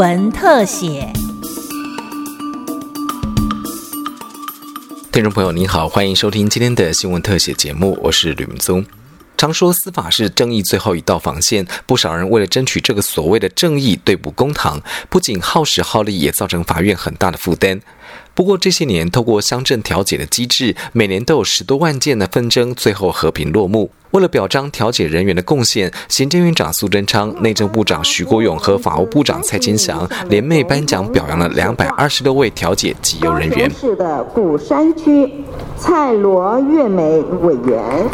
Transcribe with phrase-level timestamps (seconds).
[0.00, 1.12] 文特写。
[5.12, 8.82] 听众朋友您好，欢迎收听今天的新闻特写节目，我是吕明宗。
[9.36, 17.78] 常说司法是正义最后一道防线，不少人为了争取这个所谓的正义，对簿公堂，不仅耗时耗力，也造成法院很大的负担。
[18.32, 23.92] 不过这些年，透过乡镇调解的机制，每年都有十多万件的纷争最后和平落幕。
[24.12, 33.70] 为了表彰调解人员的贡献，行政院长苏贞昌、内政部长徐国勇和法务部长蔡金祥联袂颁奖，表扬了两百二十六位调解绩优人员。
[33.70, 35.32] 是的鼓山区
[35.76, 38.08] 蔡罗月美委员。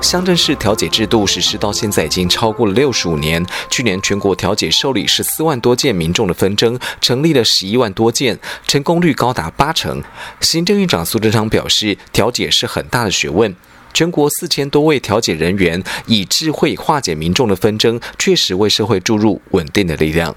[0.00, 3.44] 乡镇市调解制度实施到现在已经超过了六十五年。
[3.68, 10.02] 去年全国调解受理十四万多件民众的纷争，成立了十一万多件，成功率高达八成。
[10.40, 13.54] 行政院长苏贞昌表示，调解是很大的学问。
[13.92, 20.34] 全国四千多位调解人员以智慧化解民众的纷争，确实为社会注入稳定的力量。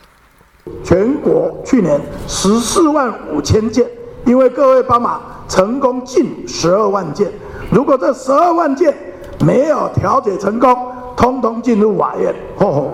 [0.83, 3.86] 全国去年十四万五千件，
[4.25, 7.31] 因为各位帮忙，成功近十二万件。
[7.69, 8.95] 如果这十二万件
[9.44, 10.75] 没有调解成功，
[11.16, 12.92] 通通进入法院，吼吼，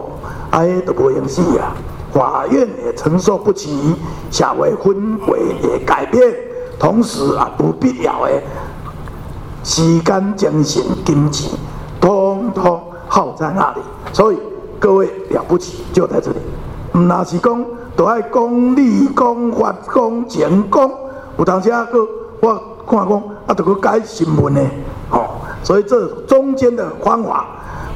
[0.51, 1.75] 哎都不用死啊！
[2.13, 3.95] 法院也承受不起
[4.31, 6.33] 社会氛围的改变，
[6.79, 8.41] 同时啊，不必要的
[9.63, 11.51] 时间、精神、金钱，
[11.99, 13.81] 通通耗在那里。
[14.13, 14.37] 所以
[14.79, 16.37] 各位了不起就在这里，
[16.93, 20.89] 唔那是讲都爱公理、公法、公情、公，
[21.37, 22.07] 有当时啊个
[22.41, 22.61] 我。
[22.89, 24.61] 看讲啊，都去改新闻呢，
[25.67, 27.45] 所以这中间的方法，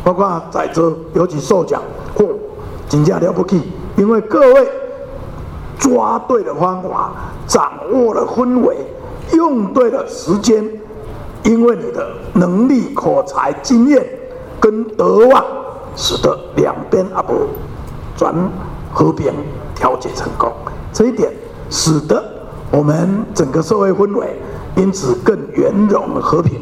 [0.04, 1.82] 包括在座尤其受奖，
[2.14, 2.26] 或，
[2.90, 3.62] 真正了不起，
[3.96, 4.68] 因为各位
[5.80, 7.12] 抓对了方法，
[7.48, 8.76] 掌握了氛围，
[9.32, 10.70] 用对了时间，
[11.44, 14.06] 因为你的能力、口才、经验
[14.60, 15.42] 跟德望，
[15.96, 17.34] 使得两边啊不
[18.18, 18.36] 转
[18.92, 19.32] 和平
[19.74, 20.52] 调解成功，
[20.92, 21.31] 这一点
[21.70, 22.22] 使得
[22.70, 24.36] 我们整个社会氛围。
[24.76, 26.62] 因此更圆融和平。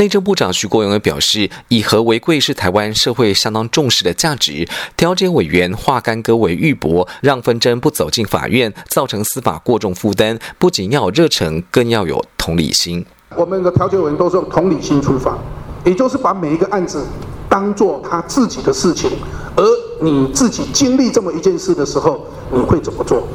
[0.00, 4.66] 内政部长徐国勇也表示，以和为贵是台湾社会相当重视的价值。
[4.96, 10.38] 调解委员化干戈为玉帛，让纷争不走进法院，造成司法过重负担。
[10.58, 13.04] 不仅要有热忱，更要有同理心。
[13.36, 15.36] 我们的调解委员都是用同理心出发，
[15.84, 17.04] 也就是把每一个案子
[17.46, 19.10] 当做他自己的事情，
[19.54, 19.62] 而
[20.00, 23.28] 你自己经历这么一件事的时候，你会怎么做？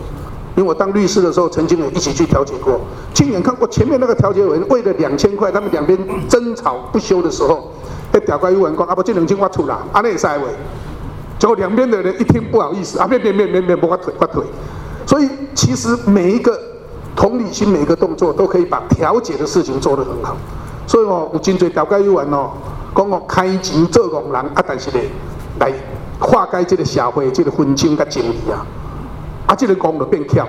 [0.57, 2.81] 因为我当律师的时候，曾经也一起去调解过，
[3.15, 7.71] 亲眼看过前面那个调解委员为了两千块，他们两边争吵不休的时候，
[8.11, 10.43] 被调解委员讲啊不，这两千块出啦，安内塞位，
[11.39, 14.43] 结果两边的人一听不好意思，啊别别别别别，不发腿发腿，
[15.05, 16.59] 所以其实每一个
[17.15, 20.35] 同理心，每一个动作都可以把调解的事情做得很好。
[20.85, 22.51] 所以哦，有真侪调解委员哦，
[22.93, 24.99] 讲我开钱做工人啊，但是呢，
[25.59, 25.71] 来
[26.19, 28.67] 化解这个社会这个纷争跟争议啊。
[29.47, 30.45] 啊，这个功就变强，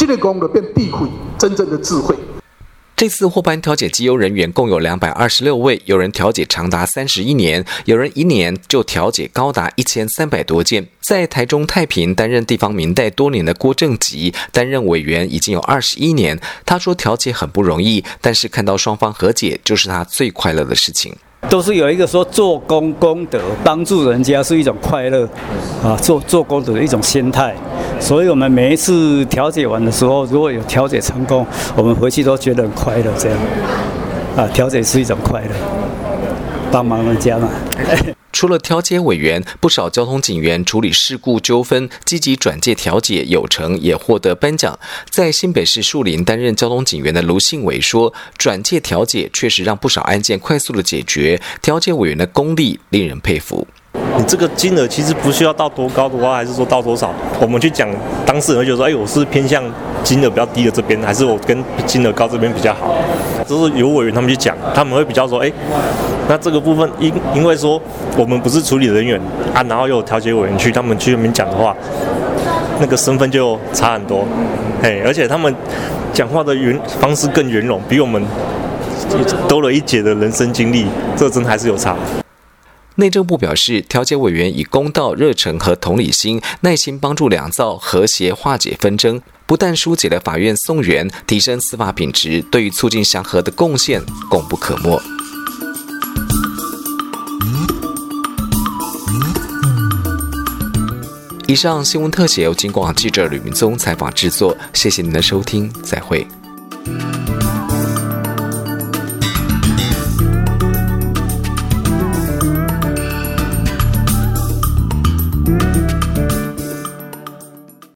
[0.00, 1.06] 这个功就变避讳
[1.36, 2.16] 真正的智慧。
[2.96, 10.86] 这次获颁调解绩优人员共有两百二十六位，有人调解长达三十一年，有人一年就调解高达一千三百多件。
[11.02, 21.14] 在台中太平担任地方民代多年的郭正吉担任委员已经有二十一年，他说调解很不容易，但是看到双方和解就是他最快乐的事情。
[21.50, 25.28] 都是有一个说做功功德，帮助人家是一种快乐，
[25.82, 27.54] 啊，做做功德的一种心态。
[28.00, 31.46] 所以我们每一次调解完的时候，如果有调解成功，
[31.76, 33.12] 我们回去都觉得很快乐。
[33.18, 33.38] 这样，
[34.36, 35.50] 啊，调解是一种快乐，
[36.72, 37.48] 帮忙人家嘛。
[38.32, 44.78] 除了调解委员，不少交通警员处理事故纠纷、积极转介调解有成，也获得颁奖。
[45.10, 53.66] 在新北市树林担任交通警员的卢信伟说：“转介调解确实让不少案件快速的解决，调解委员的功力令人佩服。”
[54.20, 57.10] 你这个金额其实不需要到多高的话，还是说到多少？
[57.40, 57.88] 我们去讲，
[58.26, 59.64] 当事人会觉得说：“哎，我是偏向
[60.04, 62.94] 金额比较低的这边，还是我跟金额高这边比较好？”
[63.48, 65.50] 这是由委员他们去讲，他们会比较说：“哎，
[66.28, 67.80] 那这个部分因因为说
[68.14, 69.18] 我们不是处理人员
[69.54, 71.74] 啊，然后又有调解委员去，他们去那边讲的话，
[72.78, 74.26] 那个身份就差很多。
[74.82, 75.54] 哎，而且他们
[76.12, 78.22] 讲话的圆方式更圆融，比我们
[79.48, 80.84] 多了一截的人生经历，
[81.16, 81.96] 这真还是有差。”
[83.00, 95.00] 内政部表示，调解委员以公道、热忱和同理心，耐心帮助两造和谐化解纷争，不但疏解了法院送援，提升司法品质，对于促进祥和的贡献功不可没。
[101.46, 106.24] 以上新闻特写由金广记者吕明宗采访制作，谢谢您的收听，再会。